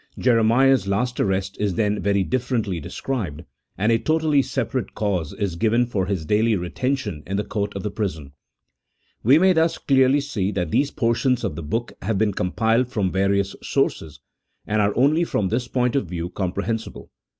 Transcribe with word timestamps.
Jere 0.17 0.41
miah's 0.43 0.87
last 0.87 1.19
arrest 1.19 1.57
is 1.59 1.75
then 1.75 2.01
very 2.01 2.23
differently 2.23 2.79
described, 2.79 3.43
and 3.77 3.91
a 3.91 3.99
totally 3.99 4.41
separate 4.41 4.95
cause 4.95 5.31
is 5.33 5.55
given 5.55 5.85
for 5.85 6.07
his 6.07 6.25
daily 6.25 6.55
retention 6.55 7.21
in 7.27 7.37
the 7.37 7.43
court 7.43 7.75
of 7.75 7.83
the 7.83 7.91
prison. 7.91 8.31
We 9.21 9.37
may 9.37 9.53
thus 9.53 9.77
clearly 9.77 10.21
see 10.21 10.51
that 10.53 10.71
these 10.71 10.89
portions 10.89 11.43
of 11.43 11.55
the 11.55 11.61
book 11.61 11.93
have 12.01 12.17
been 12.17 12.33
compiled 12.33 12.87
from 12.87 13.11
various 13.11 13.55
sources, 13.61 14.19
and 14.65 14.81
are 14.81 14.97
only 14.97 15.23
from 15.23 15.49
this 15.49 15.67
point 15.67 15.95
of 15.95 16.07
view 16.09 16.31
comprehensible. 16.31 17.11